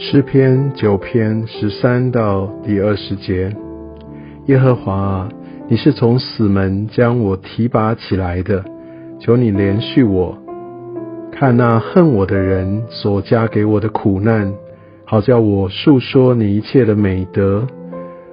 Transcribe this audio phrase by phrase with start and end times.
[0.00, 3.52] 诗篇九篇十三到第二十节，
[4.46, 5.28] 耶和华啊，
[5.68, 8.64] 你是从死门将我提拔起来的，
[9.18, 10.38] 求你怜恤我，
[11.32, 14.54] 看那恨我的人所加给我的苦难，
[15.04, 17.66] 好叫我述说你一切的美德。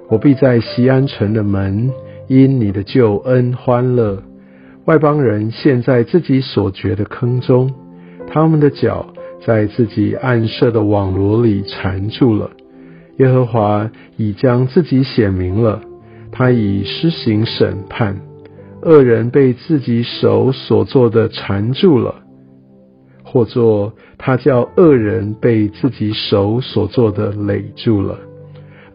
[0.08, 1.90] 我必在西安城的门，
[2.28, 4.22] 因你的救恩欢乐。
[4.84, 7.74] 外邦人陷在自己所掘的坑中，
[8.28, 9.04] 他们的脚。
[9.44, 12.50] 在自己暗设的网罗里缠住了。
[13.18, 15.80] 耶和华已将自己显明了，
[16.30, 18.20] 他已施行审判。
[18.82, 22.14] 恶人被自己手所做的缠住了，
[23.24, 28.18] 或作他叫恶人被自己手所做的累住了。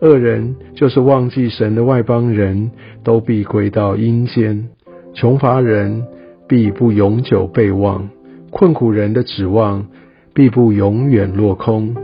[0.01, 2.71] 恶人就是忘记神的外邦人，
[3.03, 4.69] 都必归到阴间。
[5.13, 6.05] 穷乏人
[6.47, 8.07] 必不永久被忘，
[8.49, 9.87] 困苦人的指望。
[10.33, 11.95] 必不永远落空。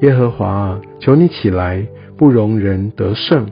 [0.00, 3.46] 耶和华，求你起来，不容人得胜。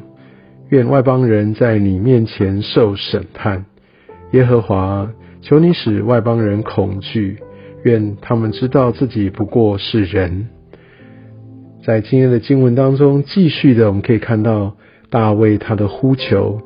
[0.70, 3.64] 愿外邦人在你面前受审判。
[4.32, 5.10] 耶和华，
[5.40, 7.38] 求你使外邦人恐惧。
[7.84, 10.48] 愿他们知道自己不过是人。
[11.84, 14.76] 在今天的经文当中，继续的我们可以看到
[15.08, 16.60] 大卫他的呼求，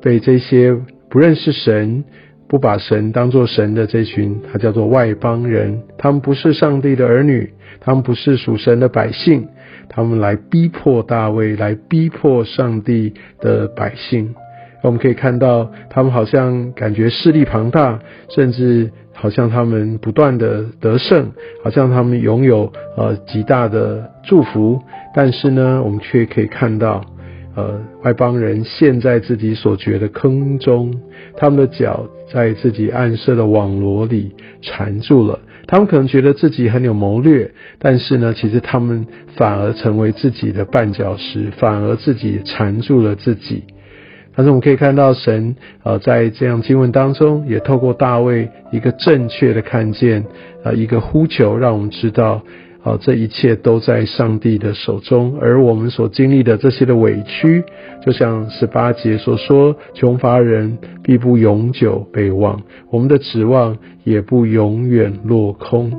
[0.00, 0.76] 被这些
[1.08, 2.04] 不认识神。
[2.50, 5.82] 不把神当作神的这群，他叫做外邦人。
[5.96, 7.48] 他们不是上帝的儿女，
[7.78, 9.46] 他们不是属神的百姓。
[9.88, 14.34] 他们来逼迫大卫，来逼迫上帝的百姓。
[14.82, 21.30] 我们可以看到，他们好像感觉势力庞大，甚至好像他们不断的得胜，
[21.62, 24.82] 好像他们拥有呃极大的祝福。
[25.14, 27.00] 但是呢，我们却可以看到。
[27.60, 30.94] 呃，外邦人陷在自己所掘的坑中，
[31.36, 35.38] 他们的脚在自己暗设的网罗里缠住了。
[35.66, 43.64] 他们可能觉得自己很有谋略，但是呢，其实他们反而成为自己的绊脚石，反而自己缠住了自己。
[44.34, 50.24] 但是我们可以看到，神呃在这样经文当中，也透过大卫一个正确的看见，
[50.64, 52.40] 呃一个呼求，让我们知道。
[52.82, 57.62] 好，这一切都在上帝的手中，而我们所经历的这些的委屈，
[58.04, 65.92] 就像十八节所说，穷乏人必不永久被忘，我们的指望也不永远落空。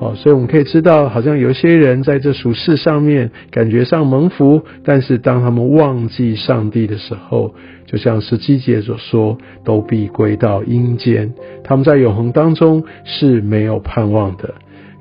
[0.00, 7.54] 哦，所以我们可以知道，好像有些人在这俗世上面感觉上蒙福，但是当他们忘记上帝的时候，
[7.86, 14.52] 就像十七节所说，都必归到阴间，他们在永恒当中是没有盼望的。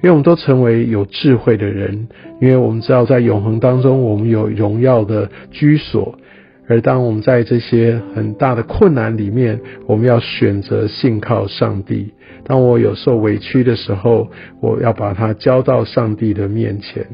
[0.04, 2.10] 因为我们都成为有智慧的人，
[2.42, 6.20] 因为我们知道在永恒当中，我们有荣耀的居所。
[6.68, 12.12] 而当我们在这些很大的困难里面，我们要选择信靠上帝。
[12.46, 17.06] 当我有受委屈的时候，我要把它交到上帝的面前。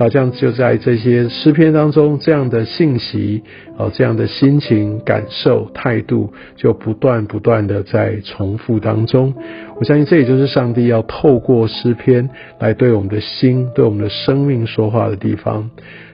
[0.00, 3.42] 好像就在这些诗篇当中，这样的信息，
[3.76, 9.34] 哦，这样的心情、感受、态度，就不断不断的在重复当中。
[9.78, 15.68] 我相信这也就是上帝要透过诗篇来对我们的心、对我们的生命说话的地方。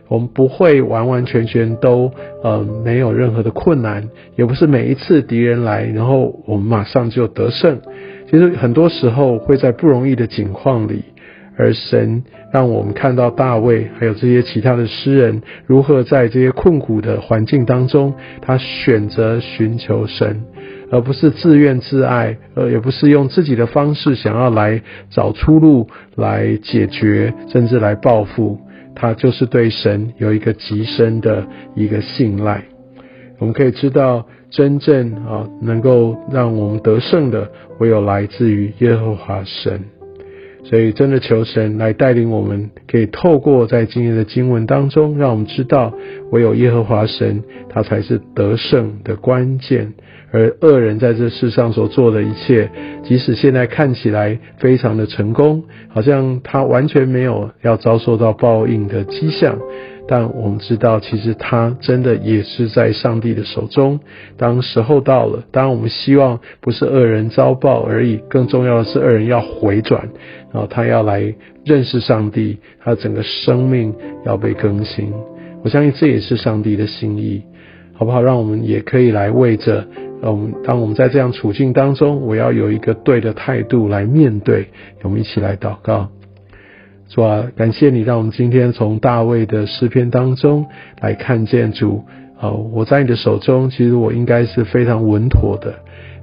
[0.08, 2.10] 我们不会完完全全都
[2.42, 7.80] 呃没有任何的困难，也不是每一次敌人来，然后我们马上就得胜。
[8.28, 11.04] 其实很多时候会在不容易的境况里，
[11.56, 12.22] 而神
[12.52, 20.42] 让我们看到大卫还有这些其他的诗人如何在这些困苦的环境当中，他选择寻求神，
[20.90, 28.58] 而不是自怨自艾，呃，也不是用自己的方式想要来找出路来解决，甚至来报复。
[28.94, 32.62] 他就是对神有一个极深的一个信赖。
[33.38, 34.26] 我们可以知道。
[34.48, 37.50] 真正啊，能够让我们得胜的，
[37.80, 39.84] 唯有来自于耶和华神。
[40.68, 45.94] 所以，真的求神来带领我们，可以透过在今天的经文当中，让我们知道，
[46.32, 49.94] 唯有耶和华神，他才是得胜的关键。
[50.32, 52.68] 而恶人在这世上所做的一切，
[53.04, 59.56] 即使现在看起来非常的成功，好像他完全没有要遭受到报应的迹象。
[60.08, 63.98] 但我们知道，其实他真的也是在上帝的手中。
[64.36, 70.08] 当时候到了，当然我们希望不是恶人遭报而已，更重要的是恶人要回转，
[70.52, 73.92] 然后他要来认识上帝，他整个生命
[74.24, 75.12] 要被更新。
[75.64, 77.42] 我相信这也是上帝的心意，
[77.94, 78.22] 好不好？
[78.22, 79.84] 让我们也可以来为着，
[80.22, 84.68] 嗯，当我们在这样处境当中，我要有一个对的态度来面对。
[85.02, 86.08] 我们一起来祷告。
[87.08, 90.66] 主啊，感谢你让我们今天从大卫的诗篇当中
[91.00, 92.04] 来看见主
[92.38, 95.74] 啊，我在你的手中，其实我应该是非常稳妥的。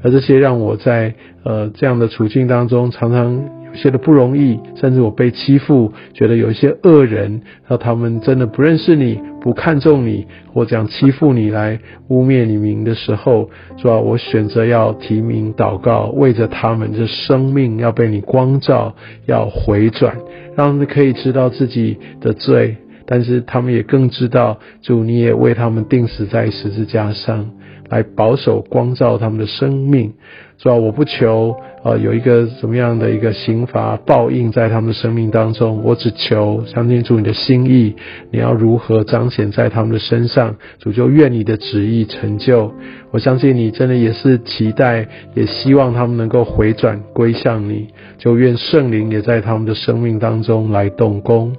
[0.03, 1.13] 而这些让我在
[1.43, 3.33] 呃这样的处境当中，常常
[3.71, 13.99] 有些的不容易，甚至我被欺负，觉得有一些恶人，那他们真的不认识你，不看重你，或这样欺负你来污蔑你名的时候，是吧？
[13.99, 18.95] 我选择要提名祷告，为着他们的生命要被你光照，
[19.25, 20.15] 要回转，
[20.55, 27.51] 让他们可以知道自己的罪，但是他们也更知道主，你也为他们定死在十字架上。
[27.89, 30.13] 来保守光照他们的生命，
[30.57, 30.73] 是吧？
[30.73, 37.93] 我不求呃有一个什么样的一个刑罚报应在他们的生命当中，我只求相信主你的心意，
[38.31, 42.73] 你要如何彰显在他们的身上，主就愿你的旨意成就。
[43.11, 51.53] 我相信你真的也是期待，也希望他们能够回转归向你，就愿圣灵也在他们的生命当中来动工。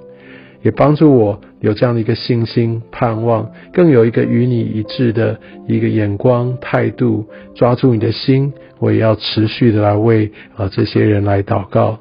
[0.65, 8.51] 也帮助我有这样的一个信心、盼望，更有一个与你一致的一个眼光、态度，抓住你的心。
[8.79, 11.99] 我也要持续的来为啊这些人来祷告。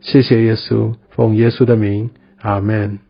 [0.00, 2.08] 谢谢耶稣，奉耶稣的名，
[2.40, 3.00] 阿门。